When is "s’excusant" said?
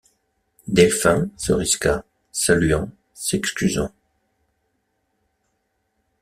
3.13-3.91